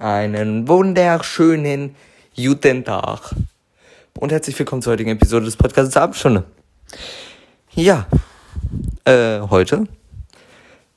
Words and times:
Einen 0.00 0.66
wunderschönen 0.66 1.94
guten 2.34 2.84
Tag. 2.84 3.32
Und 4.18 4.32
herzlich 4.32 4.58
willkommen 4.58 4.82
zur 4.82 4.92
heutigen 4.94 5.10
Episode 5.10 5.44
des 5.44 5.56
Podcasts 5.56 5.96
Abendstunde. 5.96 6.42
Ja, 7.76 8.08
äh, 9.04 9.38
heute 9.38 9.86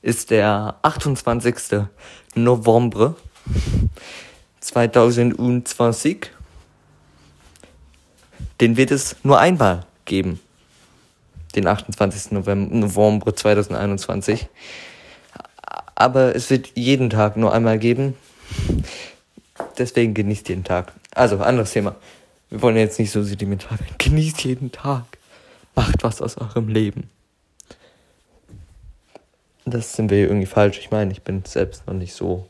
ist 0.02 0.31
der 0.31 0.78
28. 0.81 1.86
November 2.33 3.15
2020. 4.62 6.32
Den 8.59 8.77
wird 8.77 8.89
es 8.89 9.16
nur 9.21 9.39
einmal 9.39 9.86
geben. 10.05 10.39
Den 11.55 11.68
28. 11.68 12.32
November, 12.32 12.75
November 12.75 13.36
2021. 13.36 14.48
Aber 15.93 16.36
es 16.36 16.50
wird 16.50 16.71
jeden 16.73 17.11
Tag 17.11 17.38
nur 17.38 17.54
einmal 17.54 17.77
geben. 17.77 18.16
Deswegen 19.77 20.13
genießt 20.13 20.49
jeden 20.49 20.63
Tag. 20.63 20.94
Also, 21.13 21.38
anderes 21.38 21.72
Thema. 21.72 21.95
Wir 22.49 22.62
wollen 22.62 22.77
jetzt 22.77 22.99
nicht 22.99 23.12
so 23.12 23.23
sentimental 23.23 23.80
werden. 23.80 23.95
Genießt 23.98 24.44
jeden 24.44 24.72
Tag. 24.72 25.03
Macht 25.76 26.03
was 26.03 26.22
aus 26.22 26.38
eurem 26.38 26.70
Leben. 26.70 27.09
Das 29.66 29.94
sind 29.94 30.09
wir 30.09 30.20
irgendwie 30.20 30.45
falsch. 30.45 30.80
Ich 30.80 30.91
meine, 30.91 31.12
ich 31.12 31.23
bin 31.23 31.44
selbst 31.45 31.86
noch 31.88 31.94
nicht 31.94 32.13
so. 32.13 32.48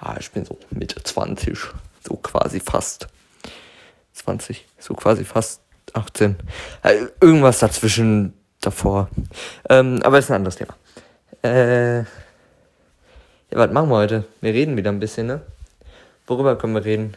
Ja, 0.00 0.16
ich 0.20 0.30
bin 0.30 0.44
so 0.44 0.58
Mitte 0.70 1.02
20. 1.02 1.58
So 2.06 2.16
quasi 2.16 2.60
fast 2.60 3.08
20. 4.12 4.66
So 4.78 4.94
quasi 4.94 5.24
fast 5.24 5.62
18. 5.94 6.36
Äh, 6.82 7.06
irgendwas 7.20 7.58
dazwischen 7.60 8.34
davor. 8.60 9.08
Ähm, 9.68 10.00
aber 10.02 10.18
ist 10.18 10.30
ein 10.30 10.36
anderes 10.36 10.56
Thema. 10.56 10.74
Äh. 11.42 12.04
Ja, 13.50 13.56
was 13.56 13.70
machen 13.70 13.88
wir 13.88 13.96
heute? 13.96 14.24
Wir 14.42 14.52
reden 14.52 14.76
wieder 14.76 14.90
ein 14.90 15.00
bisschen, 15.00 15.26
ne? 15.26 15.40
Worüber 16.26 16.58
können 16.58 16.74
wir 16.74 16.84
reden? 16.84 17.16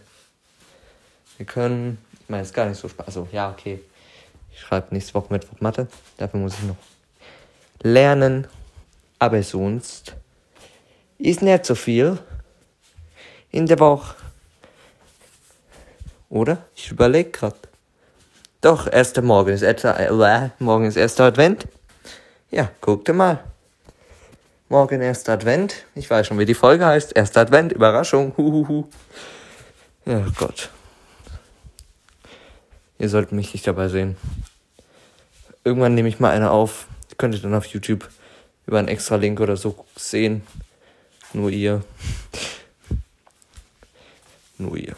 Wir 1.35 1.45
können. 1.45 1.97
Ich 2.21 2.29
meine, 2.29 2.43
ist 2.43 2.53
gar 2.53 2.67
nicht 2.67 2.77
so 2.77 2.87
Spaß. 2.87 3.07
Also, 3.07 3.27
ja, 3.33 3.49
okay. 3.49 3.81
Ich 4.53 4.61
schreibe 4.61 4.87
nächste 4.91 5.13
Woche 5.13 5.27
Mittwoch 5.29 5.59
Mathe. 5.59 5.87
Dafür 6.15 6.39
muss 6.39 6.53
ich 6.53 6.63
noch 6.63 6.77
lernen. 7.83 8.47
Aber 9.19 9.43
sonst 9.43 10.15
ist 11.17 11.41
nicht 11.41 11.65
so 11.65 11.75
viel 11.75 12.17
in 13.49 13.65
der 13.65 13.79
Woche. 13.79 14.15
Oder? 16.29 16.65
Ich 16.75 16.89
überlege 16.91 17.31
gerade. 17.31 17.57
Doch, 18.61 18.87
erster 18.87 19.21
Morgen 19.21 19.49
ist 19.49 19.63
etwa, 19.63 19.91
äh, 19.97 20.49
morgen 20.59 20.85
ist 20.85 20.95
erster 20.95 21.25
Advent. 21.25 21.67
Ja, 22.51 22.71
guckt 22.79 23.13
mal. 23.13 23.43
Morgen 24.71 25.01
erster 25.01 25.33
Advent. 25.33 25.83
Ich 25.95 26.09
weiß 26.09 26.27
schon, 26.27 26.39
wie 26.39 26.45
die 26.45 26.53
Folge 26.53 26.85
heißt. 26.85 27.13
Erster 27.13 27.41
Advent, 27.41 27.73
Überraschung. 27.73 28.31
Huhuhu. 28.37 28.85
Ja, 30.05 30.25
Gott. 30.37 30.69
Ihr 32.97 33.09
solltet 33.09 33.33
mich 33.33 33.53
nicht 33.53 33.67
dabei 33.67 33.89
sehen. 33.89 34.15
Irgendwann 35.65 35.93
nehme 35.93 36.07
ich 36.07 36.21
mal 36.21 36.31
eine 36.31 36.51
auf. 36.51 36.87
Könnt 37.17 37.35
ihr 37.35 37.41
dann 37.41 37.53
auf 37.53 37.65
YouTube 37.65 38.07
über 38.65 38.79
einen 38.79 38.87
extra 38.87 39.17
Link 39.17 39.41
oder 39.41 39.57
so 39.57 39.75
sehen. 39.97 40.41
Nur 41.33 41.49
ihr. 41.49 41.83
Nur 44.57 44.77
ihr. 44.77 44.95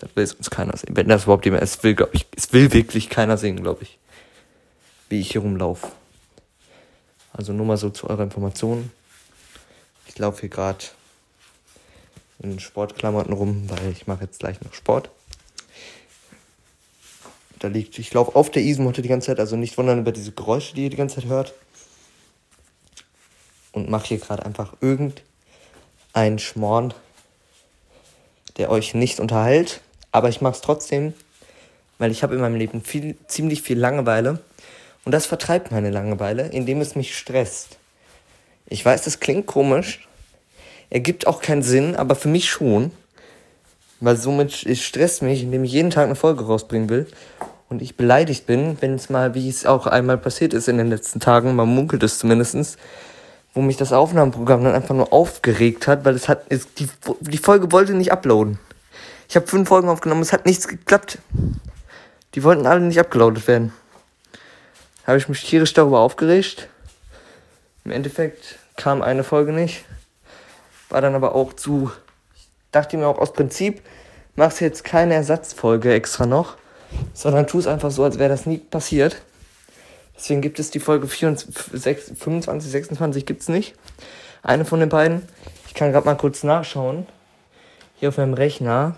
Das 0.00 0.10
will 0.16 0.28
uns 0.36 0.50
keiner 0.50 0.76
sehen. 0.76 0.96
Wenn 0.96 1.06
das 1.06 1.22
überhaupt 1.22 1.44
jemand. 1.44 1.62
Es 1.62 1.84
will, 1.84 1.94
glaube 1.94 2.16
ich. 2.16 2.26
Es 2.36 2.52
will 2.52 2.72
wirklich 2.72 3.10
keiner 3.10 3.36
sehen, 3.36 3.62
glaube 3.62 3.84
ich. 3.84 3.96
Wie 5.08 5.20
ich 5.20 5.30
hier 5.30 5.42
rumlaufe. 5.42 5.86
Also 7.32 7.52
nur 7.52 7.64
mal 7.64 7.76
so 7.76 7.90
zu 7.90 8.10
eurer 8.10 8.24
Information. 8.24 8.90
Ich 10.14 10.20
laufe 10.20 10.42
hier 10.42 10.48
gerade 10.48 10.84
in 12.38 12.60
Sportklamotten 12.60 13.32
rum, 13.32 13.68
weil 13.68 13.90
ich 13.90 14.06
mache 14.06 14.22
jetzt 14.22 14.38
gleich 14.38 14.60
noch 14.60 14.72
Sport. 14.72 15.10
Da 17.58 17.66
liegt, 17.66 17.98
ich 17.98 18.14
laufe 18.14 18.36
auf 18.36 18.48
der 18.48 18.62
Isenmotte 18.62 19.02
die 19.02 19.08
ganze 19.08 19.26
Zeit, 19.26 19.40
also 19.40 19.56
nicht 19.56 19.76
wundern 19.76 19.98
über 19.98 20.12
diese 20.12 20.30
Geräusche, 20.30 20.76
die 20.76 20.84
ihr 20.84 20.90
die 20.90 20.96
ganze 20.96 21.16
Zeit 21.16 21.24
hört. 21.24 21.52
Und 23.72 23.90
mache 23.90 24.06
hier 24.06 24.18
gerade 24.18 24.46
einfach 24.46 24.74
irgendeinen 24.80 26.38
Schmorn, 26.38 26.94
der 28.56 28.70
euch 28.70 28.94
nicht 28.94 29.18
unterhält. 29.18 29.80
Aber 30.12 30.28
ich 30.28 30.40
mache 30.40 30.54
es 30.54 30.60
trotzdem, 30.60 31.12
weil 31.98 32.12
ich 32.12 32.22
habe 32.22 32.36
in 32.36 32.40
meinem 32.40 32.54
Leben 32.54 32.82
viel, 32.82 33.16
ziemlich 33.26 33.62
viel 33.62 33.80
Langeweile. 33.80 34.38
Und 35.04 35.10
das 35.10 35.26
vertreibt 35.26 35.72
meine 35.72 35.90
Langeweile, 35.90 36.46
indem 36.50 36.80
es 36.80 36.94
mich 36.94 37.18
stresst. 37.18 37.78
Ich 38.66 38.84
weiß, 38.84 39.02
das 39.02 39.20
klingt 39.20 39.46
komisch. 39.46 40.08
Ergibt 40.90 41.26
auch 41.26 41.40
keinen 41.40 41.62
Sinn, 41.62 41.96
aber 41.96 42.14
für 42.14 42.28
mich 42.28 42.50
schon. 42.50 42.92
Weil 44.00 44.16
somit 44.16 44.64
es 44.64 44.82
stresst 44.82 45.22
mich, 45.22 45.42
indem 45.42 45.64
ich 45.64 45.72
jeden 45.72 45.90
Tag 45.90 46.04
eine 46.04 46.14
Folge 46.14 46.44
rausbringen 46.44 46.88
will. 46.88 47.06
Und 47.68 47.82
ich 47.82 47.96
beleidigt 47.96 48.46
bin, 48.46 48.76
wenn 48.80 48.94
es 48.94 49.10
mal, 49.10 49.34
wie 49.34 49.48
es 49.48 49.66
auch 49.66 49.86
einmal 49.86 50.18
passiert 50.18 50.54
ist 50.54 50.68
in 50.68 50.78
den 50.78 50.88
letzten 50.88 51.20
Tagen, 51.20 51.56
man 51.56 51.68
munkelt 51.68 52.02
es 52.02 52.18
zumindestens, 52.18 52.76
wo 53.54 53.62
mich 53.62 53.76
das 53.76 53.92
Aufnahmeprogramm 53.92 54.64
dann 54.64 54.74
einfach 54.74 54.94
nur 54.94 55.12
aufgeregt 55.12 55.86
hat, 55.86 56.04
weil 56.04 56.14
es 56.14 56.28
hat, 56.28 56.44
es, 56.48 56.72
die, 56.74 56.88
die 57.20 57.38
Folge 57.38 57.72
wollte 57.72 57.94
nicht 57.94 58.12
uploaden. 58.12 58.58
Ich 59.28 59.36
habe 59.36 59.46
fünf 59.46 59.68
Folgen 59.68 59.88
aufgenommen, 59.88 60.22
es 60.22 60.32
hat 60.32 60.46
nichts 60.46 60.68
geklappt. 60.68 61.18
Die 62.34 62.42
wollten 62.44 62.66
alle 62.66 62.80
nicht 62.80 63.00
abgeloadet 63.00 63.46
werden. 63.48 63.72
Habe 65.06 65.18
ich 65.18 65.28
mich 65.28 65.44
tierisch 65.44 65.72
darüber 65.72 66.00
aufgeregt. 66.00 66.68
Im 67.84 67.90
Endeffekt 67.90 68.58
kam 68.76 69.02
eine 69.02 69.24
Folge 69.24 69.52
nicht. 69.52 69.84
War 70.88 71.02
dann 71.02 71.14
aber 71.14 71.34
auch 71.34 71.52
zu. 71.52 71.90
Ich 72.34 72.48
dachte 72.70 72.96
mir 72.96 73.06
auch 73.06 73.18
aus 73.18 73.32
Prinzip, 73.32 73.82
machst 74.36 74.60
jetzt 74.60 74.84
keine 74.84 75.14
Ersatzfolge 75.14 75.92
extra 75.92 76.24
noch, 76.24 76.56
sondern 77.12 77.46
tu 77.46 77.58
es 77.58 77.66
einfach 77.66 77.90
so, 77.90 78.02
als 78.04 78.18
wäre 78.18 78.30
das 78.30 78.46
nie 78.46 78.58
passiert. 78.58 79.20
Deswegen 80.16 80.40
gibt 80.40 80.58
es 80.58 80.70
die 80.70 80.80
Folge 80.80 81.08
24, 81.08 82.16
25, 82.16 82.70
26 82.70 83.26
gibt 83.26 83.42
es 83.42 83.48
nicht. 83.48 83.74
Eine 84.42 84.64
von 84.64 84.80
den 84.80 84.88
beiden. 84.88 85.22
Ich 85.66 85.74
kann 85.74 85.92
gerade 85.92 86.06
mal 86.06 86.16
kurz 86.16 86.42
nachschauen. 86.42 87.06
Hier 87.96 88.08
auf 88.08 88.16
meinem 88.16 88.34
Rechner. 88.34 88.96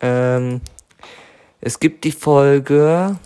Ähm, 0.00 0.60
es 1.60 1.80
gibt 1.80 2.04
die 2.04 2.12
Folge 2.12 3.16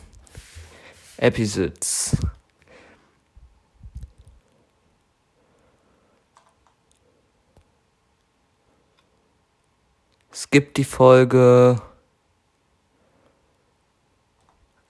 Episodes. 1.17 2.17
Es 10.53 10.59
gibt 10.59 10.79
die 10.79 10.85
Folge. 10.85 11.81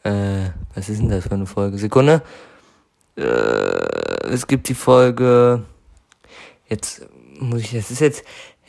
Äh, 0.03 0.49
was 0.75 0.89
ist 0.89 1.03
denn 1.03 1.11
das 1.11 1.25
für 1.25 1.33
eine 1.33 1.45
Folge? 1.45 1.77
Sekunde. 1.77 2.23
Äh, 3.15 3.21
es 4.31 4.47
gibt 4.47 4.71
die 4.71 4.75
Folge. 4.75 5.63
Jetzt 6.67 7.07
muss 7.39 7.61
ich. 7.61 7.73
Das 7.73 7.91
ist 7.91 8.01
jetzt. 8.01 8.25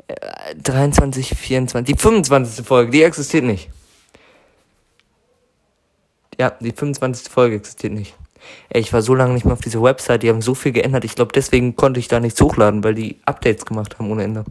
Äh, 0.07 0.53
23, 0.57 1.29
24. 1.29 1.95
Die 1.95 1.97
25. 1.97 2.65
Folge, 2.67 2.91
die 2.91 3.03
existiert 3.03 3.45
nicht. 3.45 3.69
Ja, 6.37 6.49
die 6.59 6.73
25. 6.73 7.31
Folge 7.31 7.55
existiert 7.55 7.93
nicht. 7.93 8.17
Ey, 8.67 8.81
ich 8.81 8.91
war 8.91 9.01
so 9.01 9.15
lange 9.15 9.33
nicht 9.33 9.45
mehr 9.45 9.53
auf 9.53 9.61
dieser 9.61 9.81
Website, 9.81 10.23
die 10.23 10.29
haben 10.29 10.41
so 10.41 10.55
viel 10.55 10.73
geändert. 10.73 11.05
Ich 11.05 11.15
glaube, 11.15 11.31
deswegen 11.33 11.77
konnte 11.77 12.01
ich 12.01 12.09
da 12.09 12.19
nichts 12.19 12.41
hochladen, 12.41 12.83
weil 12.83 12.95
die 12.95 13.21
Updates 13.25 13.63
gemacht 13.63 13.97
haben 13.97 14.11
ohne 14.11 14.23
Ende. 14.23 14.43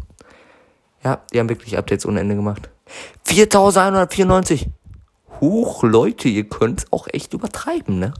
Ja, 1.03 1.21
die 1.33 1.41
haben 1.41 1.49
wirklich 1.49 1.79
Updates 1.79 2.07
ohne 2.07 2.21
Ende 2.21 2.37
gemacht. 2.37 2.69
4194. 3.25 4.69
Huch, 5.41 5.83
Leute, 5.83 6.29
ihr 6.29 6.49
könnt's 6.49 6.87
auch 6.91 7.09
echt 7.09 7.33
übertreiben, 7.33 7.99
ne? 7.99 8.13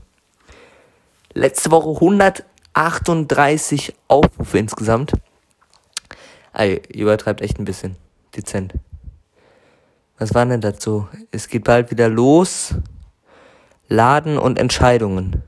Letzte 1.33 1.71
Woche 1.71 1.89
138 1.89 3.93
Aufrufe 4.07 4.57
insgesamt. 4.57 5.13
Ey, 6.53 6.81
ihr 6.91 7.03
übertreibt 7.03 7.41
echt 7.41 7.59
ein 7.59 7.65
bisschen. 7.65 7.95
Dezent. 8.35 8.73
Was 10.17 10.33
war 10.33 10.45
denn 10.45 10.61
dazu? 10.61 11.07
Es 11.31 11.47
geht 11.47 11.63
bald 11.63 11.91
wieder 11.91 12.09
los. 12.09 12.75
Laden 13.87 14.37
und 14.37 14.57
Entscheidungen 14.57 15.43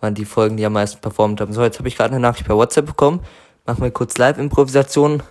waren 0.00 0.14
die 0.14 0.24
Folgen, 0.24 0.56
die 0.56 0.64
am 0.64 0.72
meisten 0.72 1.00
performt 1.00 1.40
haben. 1.40 1.52
So, 1.52 1.62
jetzt 1.62 1.78
habe 1.78 1.88
ich 1.88 1.96
gerade 1.96 2.14
eine 2.14 2.20
Nachricht 2.20 2.46
per 2.46 2.56
WhatsApp 2.56 2.86
bekommen. 2.86 3.20
Machen 3.66 3.82
wir 3.82 3.90
kurz 3.90 4.16
Live-Improvisation. 4.18 5.22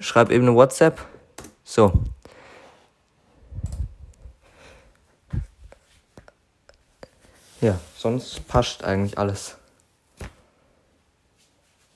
Schreib 0.00 0.30
eben 0.30 0.46
eine 0.46 0.54
WhatsApp. 0.54 1.04
So. 1.64 1.92
Ja, 7.60 7.78
sonst 7.96 8.46
passt 8.46 8.84
eigentlich 8.84 9.18
alles. 9.18 9.56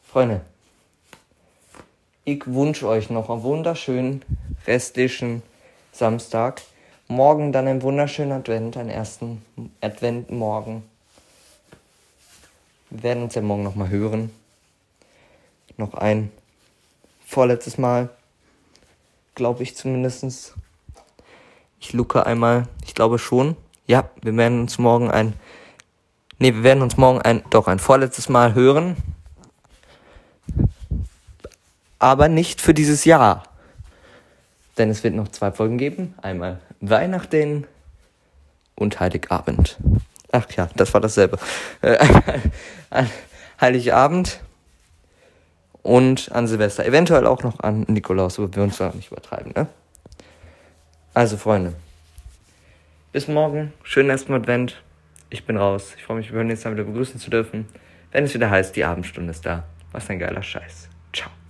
Freunde, 0.02 0.40
ich 2.24 2.46
wünsche 2.46 2.88
euch 2.88 3.10
noch 3.10 3.30
einen 3.30 3.42
wunderschönen 3.44 4.24
restlichen 4.66 5.42
Samstag. 5.92 6.62
Morgen 7.08 7.52
dann 7.52 7.68
ein 7.68 7.82
wunderschöner 7.82 8.36
Advent, 8.36 8.76
einen 8.76 8.90
ersten 8.90 9.44
Adventmorgen. 9.80 10.82
Wir 12.90 13.04
werden 13.04 13.22
uns 13.22 13.34
ja 13.34 13.42
morgen 13.42 13.62
nochmal 13.62 13.88
hören. 13.88 14.30
Noch 15.76 15.94
ein 15.94 16.30
vorletztes 17.32 17.78
Mal. 17.78 18.10
glaube 19.34 19.62
ich 19.62 19.74
zumindestens. 19.74 20.52
Ich 21.80 21.94
luke 21.94 22.26
einmal, 22.26 22.68
ich 22.84 22.94
glaube 22.94 23.18
schon. 23.18 23.56
Ja, 23.86 24.10
wir 24.20 24.36
werden 24.36 24.60
uns 24.60 24.78
morgen 24.78 25.10
ein, 25.10 25.32
nee, 26.38 26.52
wir 26.52 26.62
werden 26.62 26.82
uns 26.82 26.98
morgen 26.98 27.22
ein, 27.22 27.42
doch 27.48 27.68
ein 27.68 27.78
vorletztes 27.78 28.28
Mal 28.28 28.54
hören. 28.54 28.96
Aber 31.98 32.28
nicht 32.28 32.60
für 32.60 32.74
dieses 32.74 33.06
Jahr. 33.06 33.44
Denn 34.76 34.90
es 34.90 35.02
wird 35.02 35.14
noch 35.14 35.28
zwei 35.28 35.52
Folgen 35.52 35.78
geben. 35.78 36.14
Einmal 36.20 36.60
Weihnachten 36.80 37.66
und 38.74 39.00
Heiligabend. 39.00 39.78
Ach 40.32 40.50
ja, 40.52 40.68
das 40.76 40.92
war 40.92 41.00
dasselbe. 41.00 41.38
Äh, 41.80 42.06
Heiligabend 43.60 44.40
und 45.82 46.30
an 46.32 46.46
Silvester. 46.46 46.84
Eventuell 46.86 47.26
auch 47.26 47.42
noch 47.42 47.60
an 47.60 47.84
Nikolaus, 47.88 48.38
aber 48.38 48.54
wir 48.54 48.62
uns 48.62 48.78
da 48.78 48.92
nicht 48.94 49.10
übertreiben, 49.10 49.52
ne? 49.54 49.66
Also, 51.14 51.36
Freunde. 51.36 51.74
Bis 53.12 53.28
morgen. 53.28 53.72
Schönen 53.82 54.08
ersten 54.08 54.32
Advent. 54.32 54.80
Ich 55.28 55.44
bin 55.44 55.56
raus. 55.56 55.92
Ich 55.96 56.04
freue 56.04 56.18
mich, 56.18 56.32
wir 56.32 56.42
nächstes 56.44 56.64
Mal 56.64 56.74
wieder 56.74 56.84
begrüßen 56.84 57.20
zu 57.20 57.30
dürfen. 57.30 57.68
Wenn 58.10 58.24
es 58.24 58.34
wieder 58.34 58.50
heißt, 58.50 58.74
die 58.76 58.84
Abendstunde 58.84 59.30
ist 59.30 59.44
da. 59.44 59.64
Was 59.92 60.08
ein 60.08 60.18
geiler 60.18 60.42
Scheiß. 60.42 60.88